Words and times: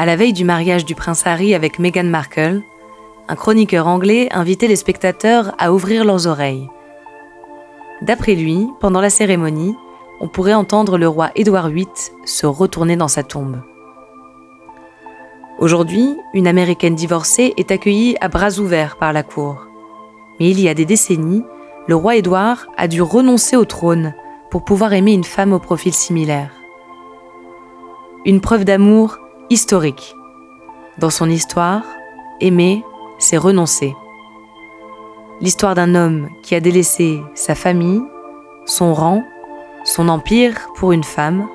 À 0.00 0.06
la 0.06 0.16
veille 0.16 0.32
du 0.32 0.44
mariage 0.44 0.86
du 0.86 0.94
prince 0.94 1.26
Harry 1.26 1.54
avec 1.54 1.78
Meghan 1.78 2.04
Markle, 2.04 2.62
un 3.28 3.36
chroniqueur 3.36 3.86
anglais 3.86 4.28
invitait 4.30 4.66
les 4.66 4.76
spectateurs 4.76 5.54
à 5.58 5.74
ouvrir 5.74 6.06
leurs 6.06 6.26
oreilles. 6.26 6.70
D'après 8.00 8.34
lui, 8.34 8.66
pendant 8.80 9.02
la 9.02 9.10
cérémonie, 9.10 9.76
on 10.22 10.26
pourrait 10.26 10.54
entendre 10.54 10.96
le 10.96 11.06
roi 11.06 11.32
Édouard 11.34 11.68
VIII 11.68 11.86
se 12.24 12.46
retourner 12.46 12.96
dans 12.96 13.08
sa 13.08 13.22
tombe. 13.22 13.60
Aujourd'hui, 15.58 16.16
une 16.32 16.46
Américaine 16.46 16.94
divorcée 16.94 17.52
est 17.58 17.70
accueillie 17.70 18.16
à 18.22 18.28
bras 18.28 18.58
ouverts 18.58 18.96
par 18.96 19.12
la 19.12 19.22
cour. 19.22 19.66
Mais 20.38 20.48
il 20.48 20.58
y 20.60 20.70
a 20.70 20.74
des 20.74 20.86
décennies, 20.86 21.44
le 21.88 21.94
roi 21.94 22.16
Édouard 22.16 22.68
a 22.78 22.88
dû 22.88 23.02
renoncer 23.02 23.54
au 23.54 23.66
trône 23.66 24.14
pour 24.50 24.64
pouvoir 24.64 24.94
aimer 24.94 25.12
une 25.12 25.24
femme 25.24 25.52
au 25.52 25.58
profil 25.58 25.92
similaire. 25.92 26.52
Une 28.24 28.40
preuve 28.40 28.64
d'amour 28.64 29.19
historique. 29.50 30.14
Dans 30.98 31.10
son 31.10 31.28
histoire, 31.28 31.82
aimer, 32.40 32.84
c'est 33.18 33.36
renoncer. 33.36 33.94
L'histoire 35.40 35.74
d'un 35.74 35.94
homme 35.94 36.28
qui 36.42 36.54
a 36.54 36.60
délaissé 36.60 37.20
sa 37.34 37.54
famille, 37.56 38.02
son 38.64 38.94
rang, 38.94 39.24
son 39.84 40.08
empire 40.08 40.68
pour 40.76 40.92
une 40.92 41.04
femme, 41.04 41.48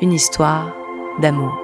une 0.00 0.12
histoire 0.12 0.72
d'amour. 1.20 1.63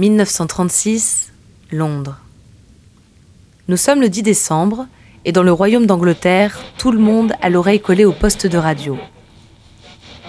1936, 0.00 1.30
Londres. 1.72 2.16
Nous 3.68 3.76
sommes 3.76 4.00
le 4.00 4.08
10 4.08 4.22
décembre 4.22 4.86
et 5.26 5.32
dans 5.32 5.42
le 5.42 5.52
royaume 5.52 5.84
d'Angleterre, 5.84 6.58
tout 6.78 6.90
le 6.90 6.98
monde 6.98 7.34
a 7.42 7.50
l'oreille 7.50 7.82
collée 7.82 8.06
au 8.06 8.12
poste 8.12 8.46
de 8.46 8.56
radio. 8.56 8.96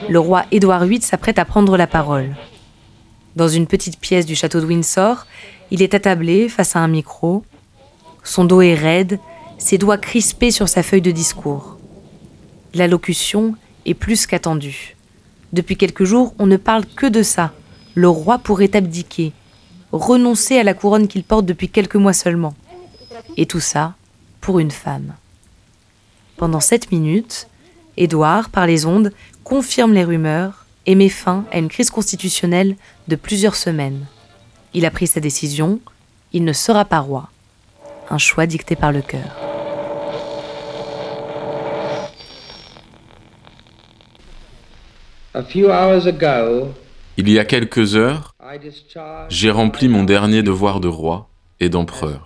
Le 0.10 0.20
roi 0.20 0.44
Édouard 0.52 0.84
VIII 0.84 1.02
s'apprête 1.02 1.40
à 1.40 1.46
prendre 1.46 1.78
la 1.78 1.88
parole. 1.88 2.36
Dans 3.38 3.48
une 3.48 3.66
petite 3.66 3.98
pièce 3.98 4.26
du 4.26 4.36
château 4.36 4.60
de 4.60 4.66
Windsor, 4.66 5.26
il 5.72 5.82
est 5.82 5.94
attablé 5.94 6.50
face 6.50 6.76
à 6.76 6.80
un 6.80 6.90
micro. 6.90 7.46
Son 8.26 8.44
dos 8.44 8.62
est 8.62 8.76
raide, 8.76 9.20
ses 9.58 9.78
doigts 9.78 9.98
crispés 9.98 10.52
sur 10.52 10.68
sa 10.68 10.84
feuille 10.84 11.02
de 11.02 11.12
discours. 11.12 11.78
L'allocution 12.74 13.56
est 13.86 13.94
plus 13.94 14.28
qu'attendue. 14.28 14.98
Depuis 15.54 15.78
quelques 15.78 16.04
jours, 16.04 16.34
on 16.40 16.46
ne 16.46 16.58
parle 16.58 16.86
que 16.86 17.06
de 17.06 17.24
ça. 17.24 17.54
Le 17.96 18.10
roi 18.10 18.38
pourrait 18.38 18.76
abdiquer, 18.76 19.32
renoncer 19.92 20.58
à 20.58 20.64
la 20.64 20.74
couronne 20.74 21.08
qu'il 21.08 21.24
porte 21.24 21.46
depuis 21.46 21.70
quelques 21.70 21.96
mois 21.96 22.14
seulement. 22.14 22.54
Et 23.38 23.46
tout 23.46 23.60
ça 23.60 23.94
pour 24.40 24.60
une 24.60 24.72
femme. 24.72 25.14
Pendant 26.38 26.60
sept 26.60 26.92
minutes, 26.92 27.48
Édouard, 27.98 28.50
par 28.50 28.66
les 28.66 28.86
ondes, 28.86 29.12
confirme 29.44 29.94
les 29.94 30.04
rumeurs 30.04 30.66
et 30.86 30.96
met 30.96 31.10
fin 31.10 31.46
à 31.52 31.60
une 31.60 31.70
crise 31.70 31.90
constitutionnelle 31.90 32.76
de 33.08 33.16
plusieurs 33.16 33.56
semaines. 33.56 34.06
Il 34.74 34.86
a 34.86 34.92
pris 34.92 35.08
sa 35.08 35.20
décision, 35.20 35.80
il 36.34 36.44
ne 36.44 36.54
sera 36.54 36.86
pas 36.86 37.00
roi. 37.00 37.30
Un 38.10 38.18
choix 38.18 38.46
dicté 38.46 38.76
par 38.76 38.92
le 38.92 39.02
cœur. 39.02 39.38
Il 47.18 47.30
y 47.30 47.40
a 47.40 47.46
quelques 47.46 47.96
heures, 47.96 48.31
j'ai 49.30 49.52
rempli 49.52 49.88
mon 49.88 50.04
dernier 50.04 50.44
devoir 50.44 50.80
de 50.80 50.88
roi 50.88 51.30
et 51.60 51.70
d'empereur. 51.70 52.24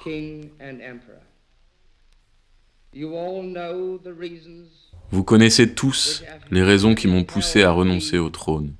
Vous 5.11 5.23
connaissez 5.23 5.73
tous 5.73 6.23
les 6.51 6.63
raisons 6.63 6.95
qui 6.95 7.07
m'ont 7.07 7.23
poussé 7.23 7.63
à 7.63 7.71
renoncer 7.71 8.17
au 8.17 8.29
trône. 8.29 8.73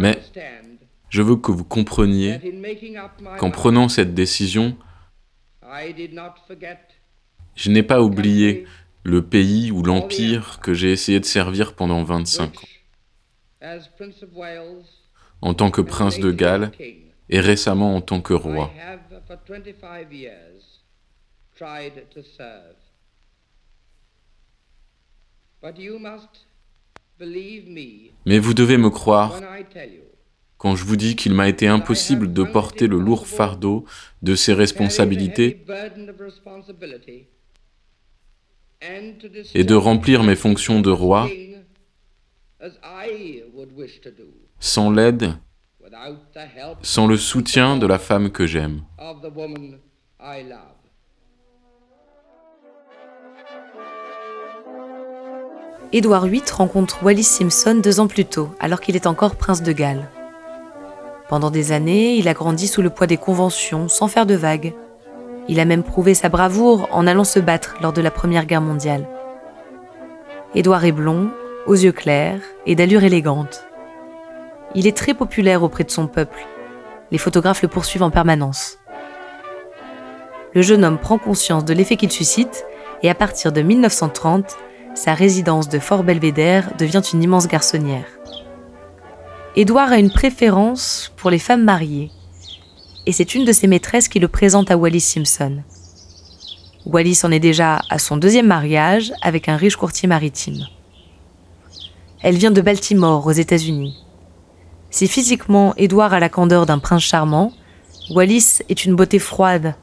Mais 0.00 0.18
je 1.08 1.22
veux 1.22 1.36
que 1.36 1.52
vous 1.52 1.64
compreniez 1.64 2.40
qu'en 3.38 3.50
prenant 3.50 3.88
cette 3.88 4.14
décision, 4.14 4.76
je 7.54 7.70
n'ai 7.70 7.82
pas 7.84 8.02
oublié 8.02 8.66
le 9.04 9.22
pays 9.24 9.70
ou 9.70 9.84
l'empire 9.84 10.58
que 10.60 10.74
j'ai 10.74 10.90
essayé 10.90 11.20
de 11.20 11.24
servir 11.24 11.74
pendant 11.74 12.02
25 12.02 12.56
ans 12.56 12.68
en 15.40 15.54
tant 15.54 15.70
que 15.70 15.80
prince 15.80 16.18
de 16.18 16.30
Galles 16.30 16.70
et 17.28 17.40
récemment 17.40 17.96
en 17.96 18.00
tant 18.00 18.20
que 18.20 18.34
roi. 18.34 18.70
Mais 28.26 28.38
vous 28.38 28.54
devez 28.54 28.76
me 28.76 28.90
croire 28.90 29.40
quand 30.56 30.74
je 30.74 30.84
vous 30.84 30.96
dis 30.96 31.16
qu'il 31.16 31.34
m'a 31.34 31.48
été 31.48 31.68
impossible 31.68 32.32
de 32.32 32.42
porter 32.42 32.86
le 32.86 32.98
lourd 32.98 33.26
fardeau 33.26 33.84
de 34.22 34.34
ces 34.34 34.52
responsabilités 34.52 35.64
et 39.54 39.64
de 39.64 39.74
remplir 39.74 40.22
mes 40.22 40.36
fonctions 40.36 40.80
de 40.80 40.90
roi 40.90 41.28
sans 44.60 44.90
l'aide, 44.90 45.34
sans 46.82 47.06
le 47.06 47.16
soutien 47.16 47.76
de 47.76 47.86
la 47.86 47.98
femme 47.98 48.30
que 48.30 48.46
j'aime. 48.46 48.82
Édouard 55.90 56.26
VIII 56.26 56.42
rencontre 56.52 57.02
Wallis 57.02 57.22
Simpson 57.22 57.80
deux 57.82 58.00
ans 58.00 58.08
plus 58.08 58.26
tôt, 58.26 58.50
alors 58.60 58.80
qu'il 58.80 58.94
est 58.94 59.06
encore 59.06 59.36
prince 59.36 59.62
de 59.62 59.72
Galles. 59.72 60.10
Pendant 61.28 61.50
des 61.50 61.72
années, 61.72 62.16
il 62.16 62.28
a 62.28 62.34
grandi 62.34 62.66
sous 62.66 62.82
le 62.82 62.90
poids 62.90 63.06
des 63.06 63.16
conventions, 63.16 63.88
sans 63.88 64.08
faire 64.08 64.26
de 64.26 64.34
vagues. 64.34 64.74
Il 65.48 65.60
a 65.60 65.64
même 65.64 65.82
prouvé 65.82 66.12
sa 66.12 66.28
bravoure 66.28 66.88
en 66.90 67.06
allant 67.06 67.24
se 67.24 67.38
battre 67.38 67.76
lors 67.80 67.94
de 67.94 68.02
la 68.02 68.10
Première 68.10 68.44
Guerre 68.44 68.60
mondiale. 68.60 69.08
Édouard 70.54 70.84
est 70.84 70.92
blond, 70.92 71.30
aux 71.68 71.74
yeux 71.74 71.92
clairs 71.92 72.40
et 72.66 72.74
d'allure 72.74 73.04
élégante. 73.04 73.64
Il 74.74 74.86
est 74.86 74.96
très 74.96 75.12
populaire 75.12 75.62
auprès 75.62 75.84
de 75.84 75.90
son 75.90 76.06
peuple. 76.06 76.46
Les 77.10 77.18
photographes 77.18 77.62
le 77.62 77.68
poursuivent 77.68 78.02
en 78.02 78.10
permanence. 78.10 78.78
Le 80.54 80.62
jeune 80.62 80.82
homme 80.82 80.98
prend 80.98 81.18
conscience 81.18 81.66
de 81.66 81.74
l'effet 81.74 81.96
qu'il 81.96 82.10
suscite 82.10 82.64
et 83.02 83.10
à 83.10 83.14
partir 83.14 83.52
de 83.52 83.60
1930, 83.60 84.56
sa 84.94 85.12
résidence 85.12 85.68
de 85.68 85.78
Fort 85.78 86.04
Belvédère 86.04 86.74
devient 86.78 87.02
une 87.12 87.22
immense 87.22 87.46
garçonnière. 87.46 88.06
Édouard 89.54 89.92
a 89.92 89.98
une 89.98 90.10
préférence 90.10 91.12
pour 91.16 91.30
les 91.30 91.38
femmes 91.38 91.64
mariées. 91.64 92.10
Et 93.04 93.12
c'est 93.12 93.34
une 93.34 93.44
de 93.44 93.52
ses 93.52 93.66
maîtresses 93.66 94.08
qui 94.08 94.20
le 94.20 94.28
présente 94.28 94.70
à 94.70 94.78
Wallis 94.78 95.00
Simpson. 95.00 95.58
Wallis 96.86 97.20
en 97.24 97.30
est 97.30 97.40
déjà 97.40 97.80
à 97.90 97.98
son 97.98 98.16
deuxième 98.16 98.46
mariage 98.46 99.12
avec 99.20 99.48
un 99.50 99.56
riche 99.56 99.76
courtier 99.76 100.08
maritime. 100.08 100.64
Elle 102.20 102.36
vient 102.36 102.50
de 102.50 102.60
Baltimore, 102.60 103.24
aux 103.26 103.32
États-Unis. 103.32 103.94
Si 104.90 105.06
physiquement 105.06 105.74
Édouard 105.76 106.14
a 106.14 106.18
la 106.18 106.28
candeur 106.28 106.66
d'un 106.66 106.80
prince 106.80 107.02
charmant, 107.02 107.52
Wallis 108.10 108.58
est 108.68 108.84
une 108.84 108.96
beauté 108.96 109.20
froide, 109.20 109.76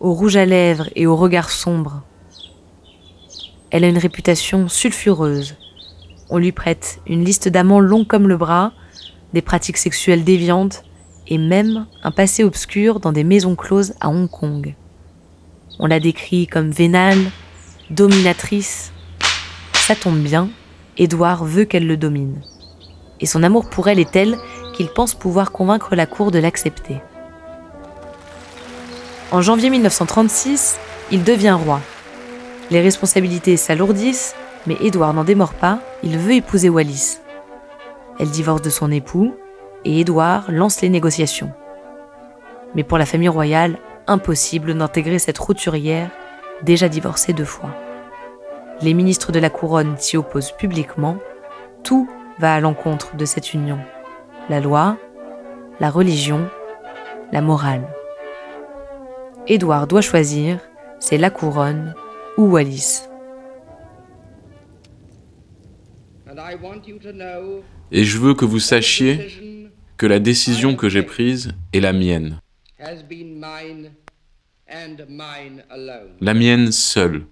au 0.00 0.14
rouge 0.14 0.36
à 0.36 0.46
lèvres 0.46 0.88
et 0.96 1.06
au 1.06 1.16
regard 1.16 1.50
sombre. 1.50 2.02
Elle 3.70 3.84
a 3.84 3.88
une 3.88 3.98
réputation 3.98 4.68
sulfureuse. 4.68 5.56
On 6.30 6.38
lui 6.38 6.52
prête 6.52 7.00
une 7.06 7.24
liste 7.24 7.48
d'amants 7.48 7.80
longs 7.80 8.06
comme 8.06 8.26
le 8.26 8.38
bras, 8.38 8.72
des 9.34 9.42
pratiques 9.42 9.76
sexuelles 9.76 10.24
déviantes 10.24 10.84
et 11.28 11.36
même 11.36 11.86
un 12.02 12.10
passé 12.10 12.42
obscur 12.42 13.00
dans 13.00 13.12
des 13.12 13.24
maisons 13.24 13.54
closes 13.54 13.94
à 14.00 14.08
Hong 14.08 14.30
Kong. 14.30 14.74
On 15.78 15.86
la 15.86 16.00
décrit 16.00 16.46
comme 16.46 16.70
vénale, 16.70 17.30
dominatrice. 17.90 18.92
Ça 19.74 19.94
tombe 19.94 20.20
bien, 20.20 20.48
Édouard 20.98 21.44
veut 21.44 21.64
qu'elle 21.64 21.86
le 21.86 21.96
domine. 21.96 22.40
Et 23.20 23.26
son 23.26 23.42
amour 23.42 23.70
pour 23.70 23.88
elle 23.88 23.98
est 23.98 24.10
tel 24.10 24.36
qu'il 24.74 24.88
pense 24.88 25.14
pouvoir 25.14 25.52
convaincre 25.52 25.94
la 25.94 26.06
cour 26.06 26.30
de 26.30 26.38
l'accepter. 26.38 27.00
En 29.30 29.40
janvier 29.40 29.70
1936, 29.70 30.78
il 31.10 31.24
devient 31.24 31.56
roi. 31.58 31.80
Les 32.70 32.80
responsabilités 32.80 33.56
s'alourdissent, 33.56 34.34
mais 34.66 34.76
Édouard 34.80 35.14
n'en 35.14 35.24
démord 35.24 35.54
pas, 35.54 35.78
il 36.02 36.18
veut 36.18 36.34
épouser 36.34 36.68
Wallis. 36.68 37.18
Elle 38.18 38.30
divorce 38.30 38.62
de 38.62 38.70
son 38.70 38.90
époux, 38.90 39.34
et 39.84 40.00
Édouard 40.00 40.50
lance 40.50 40.80
les 40.82 40.88
négociations. 40.88 41.52
Mais 42.74 42.84
pour 42.84 42.98
la 42.98 43.06
famille 43.06 43.28
royale, 43.28 43.78
impossible 44.06 44.74
d'intégrer 44.74 45.18
cette 45.18 45.38
roturière, 45.38 46.10
déjà 46.62 46.88
divorcée 46.88 47.32
deux 47.32 47.44
fois. 47.44 47.70
Les 48.82 48.94
ministres 48.94 49.30
de 49.30 49.38
la 49.38 49.48
couronne 49.48 49.96
s'y 49.96 50.16
opposent 50.16 50.50
publiquement, 50.50 51.16
tout 51.84 52.10
va 52.40 52.54
à 52.54 52.60
l'encontre 52.60 53.16
de 53.16 53.24
cette 53.24 53.54
union. 53.54 53.78
La 54.50 54.58
loi, 54.58 54.98
la 55.78 55.88
religion, 55.88 56.48
la 57.30 57.42
morale. 57.42 57.86
Édouard 59.46 59.86
doit 59.86 60.00
choisir, 60.00 60.58
c'est 60.98 61.16
la 61.16 61.30
couronne 61.30 61.94
ou 62.36 62.46
Wallis. 62.46 63.02
Et 67.92 68.04
je 68.04 68.18
veux 68.18 68.34
que 68.34 68.44
vous 68.44 68.58
sachiez 68.58 69.70
que 69.96 70.06
la 70.06 70.18
décision 70.18 70.74
que 70.74 70.88
j'ai 70.88 71.04
prise 71.04 71.52
est 71.72 71.80
la 71.80 71.92
mienne. 71.92 72.40
La 76.20 76.34
mienne 76.34 76.72
seule. 76.72 77.26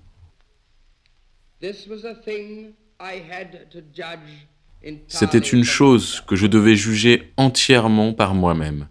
C'était 5.09 5.39
une 5.39 5.65
chose 5.65 6.21
que 6.27 6.37
je 6.37 6.47
devais 6.47 6.77
juger 6.77 7.33
entièrement 7.37 8.13
par 8.15 8.35
moi-même. 8.35 8.89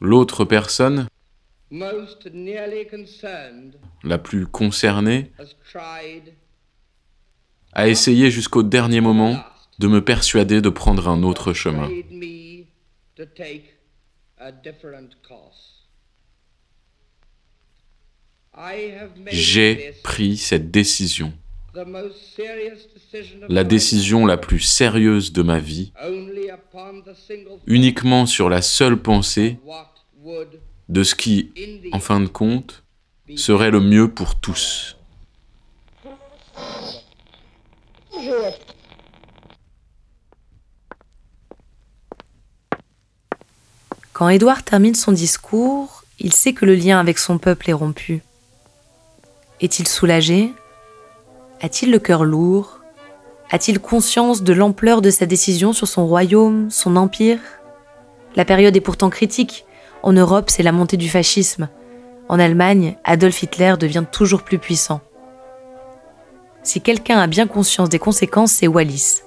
L'autre 0.00 0.44
personne 0.44 1.06
la 4.02 4.18
plus 4.18 4.46
concernée, 4.46 5.32
a 7.72 7.88
essayé 7.88 8.30
jusqu'au 8.30 8.62
dernier 8.62 9.00
moment 9.00 9.36
de 9.78 9.88
me 9.88 10.04
persuader 10.04 10.60
de 10.60 10.68
prendre 10.68 11.08
un 11.08 11.22
autre 11.22 11.52
chemin. 11.52 11.90
J'ai 19.26 19.94
pris 20.02 20.36
cette 20.36 20.70
décision, 20.70 21.32
la 23.48 23.64
décision 23.64 24.26
la 24.26 24.36
plus 24.36 24.60
sérieuse 24.60 25.32
de 25.32 25.42
ma 25.42 25.58
vie, 25.58 25.92
uniquement 27.66 28.26
sur 28.26 28.48
la 28.48 28.62
seule 28.62 28.96
pensée 28.96 29.58
de 30.88 31.02
ce 31.02 31.14
qui, 31.14 31.50
en 31.92 31.98
fin 31.98 32.20
de 32.20 32.28
compte, 32.28 32.84
serait 33.36 33.70
le 33.70 33.80
mieux 33.80 34.08
pour 34.08 34.36
tous. 34.36 34.96
Quand 44.12 44.28
Édouard 44.28 44.62
termine 44.62 44.94
son 44.94 45.10
discours, 45.10 46.04
il 46.20 46.32
sait 46.32 46.52
que 46.52 46.64
le 46.64 46.76
lien 46.76 47.00
avec 47.00 47.18
son 47.18 47.38
peuple 47.38 47.70
est 47.70 47.74
rompu. 47.74 48.22
Est-il 49.60 49.86
soulagé? 49.86 50.52
A-t-il 51.60 51.92
le 51.92 52.00
cœur 52.00 52.24
lourd? 52.24 52.80
A-t-il 53.50 53.78
conscience 53.78 54.42
de 54.42 54.52
l'ampleur 54.52 55.00
de 55.00 55.10
sa 55.10 55.26
décision 55.26 55.72
sur 55.72 55.86
son 55.86 56.06
royaume, 56.06 56.70
son 56.70 56.96
empire? 56.96 57.38
La 58.34 58.44
période 58.44 58.76
est 58.76 58.80
pourtant 58.80 59.10
critique 59.10 59.64
en 60.02 60.12
Europe, 60.12 60.50
c'est 60.50 60.62
la 60.62 60.72
montée 60.72 60.96
du 60.96 61.08
fascisme. 61.08 61.68
En 62.28 62.38
Allemagne, 62.38 62.96
Adolf 63.04 63.42
Hitler 63.42 63.74
devient 63.78 64.04
toujours 64.10 64.42
plus 64.42 64.58
puissant. 64.58 65.00
Si 66.62 66.80
quelqu'un 66.80 67.18
a 67.18 67.26
bien 67.26 67.46
conscience 67.46 67.88
des 67.88 67.98
conséquences, 67.98 68.52
c'est 68.52 68.66
Wallis. 68.66 69.20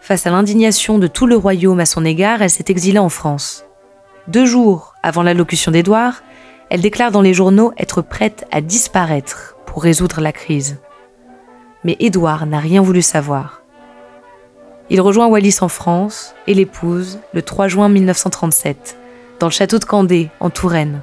Face 0.00 0.26
à 0.26 0.30
l'indignation 0.30 0.98
de 0.98 1.06
tout 1.06 1.26
le 1.26 1.36
royaume 1.36 1.80
à 1.80 1.86
son 1.86 2.04
égard, 2.04 2.42
elle 2.42 2.50
s'est 2.50 2.66
exilée 2.68 2.98
en 2.98 3.08
France. 3.08 3.64
Deux 4.28 4.44
jours 4.44 4.94
avant 5.02 5.22
l'allocution 5.22 5.72
d'Édouard, 5.72 6.22
elle 6.72 6.80
déclare 6.80 7.10
dans 7.10 7.20
les 7.20 7.34
journaux 7.34 7.74
être 7.76 8.00
prête 8.00 8.46
à 8.50 8.62
disparaître 8.62 9.56
pour 9.66 9.82
résoudre 9.82 10.22
la 10.22 10.32
crise. 10.32 10.78
Mais 11.84 11.98
Édouard 12.00 12.46
n'a 12.46 12.60
rien 12.60 12.80
voulu 12.80 13.02
savoir. 13.02 13.60
Il 14.88 15.02
rejoint 15.02 15.26
Wallis 15.26 15.58
en 15.60 15.68
France 15.68 16.34
et 16.46 16.54
l'épouse 16.54 17.18
le 17.34 17.42
3 17.42 17.68
juin 17.68 17.90
1937 17.90 18.96
dans 19.38 19.48
le 19.48 19.52
château 19.52 19.78
de 19.78 19.84
Candé, 19.84 20.30
en 20.40 20.48
Touraine. 20.48 21.02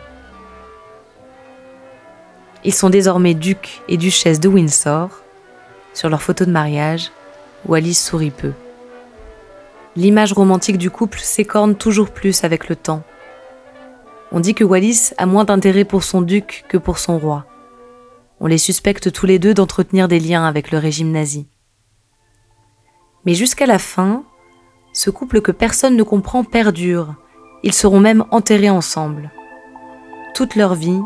Ils 2.64 2.74
sont 2.74 2.90
désormais 2.90 3.36
ducs 3.36 3.82
et 3.88 3.98
duchesses 3.98 4.40
de 4.40 4.48
Windsor. 4.48 5.22
Sur 5.94 6.10
leur 6.10 6.24
photo 6.24 6.46
de 6.46 6.52
mariage, 6.52 7.12
Wallis 7.68 7.94
sourit 7.94 8.32
peu. 8.32 8.54
L'image 9.96 10.34
romantique 10.34 10.80
du 10.80 10.90
couple 10.90 11.20
s'écorne 11.20 11.76
toujours 11.76 12.10
plus 12.10 12.44
avec 12.44 12.70
le 12.70 12.76
temps. 12.76 13.04
On 14.32 14.40
dit 14.40 14.54
que 14.54 14.64
Wallis 14.64 15.12
a 15.18 15.26
moins 15.26 15.46
d'intérêt 15.46 15.86
pour 15.86 16.04
son 16.04 16.22
duc 16.22 16.66
que 16.70 16.78
pour 16.78 17.00
son 17.00 17.18
roi. 17.18 17.46
On 18.40 18.48
les 18.48 18.58
suspecte 18.58 19.12
tous 19.12 19.26
les 19.26 19.40
deux 19.40 19.54
d'entretenir 19.54 20.08
des 20.08 20.20
liens 20.20 20.46
avec 20.46 20.72
le 20.72 20.78
régime 20.78 21.12
nazi. 21.12 21.48
Mais 23.26 23.34
jusqu'à 23.34 23.66
la 23.66 23.80
fin, 23.80 24.24
ce 24.94 25.10
couple 25.10 25.42
que 25.42 25.52
personne 25.52 25.98
ne 25.98 26.04
comprend 26.04 26.44
perdure 26.44 27.16
ils 27.64 27.74
seront 27.74 28.00
même 28.00 28.26
enterrés 28.32 28.70
ensemble. 28.70 29.32
Toute 30.34 30.56
leur 30.56 30.76
vie, 30.76 31.02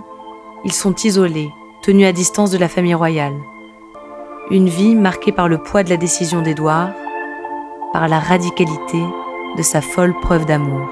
ils 0.65 0.74
sont 0.74 0.94
isolés, 0.96 1.50
tenus 1.82 2.08
à 2.08 2.12
distance 2.12 2.51
de 2.51 2.58
la 2.58 2.70
famille 2.70 2.94
royale. 2.94 3.34
Une 4.51 4.70
vie 4.70 4.96
marquée 4.96 5.32
par 5.32 5.48
le 5.48 5.58
poids 5.58 5.84
de 5.84 5.89
la 5.89 5.98
décision 5.98 6.42
d'Édouard, 6.42 6.92
par 7.92 8.08
la 8.08 8.20
radicalité 8.20 9.01
de 9.58 9.62
sa 9.62 9.82
folle 9.82 10.13
preuve 10.22 10.46
d'amour. 10.46 10.88